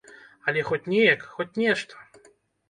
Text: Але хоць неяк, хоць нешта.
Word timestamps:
Але 0.51 0.63
хоць 0.69 0.81
неяк, 0.93 1.27
хоць 1.35 1.49
нешта. 1.65 2.01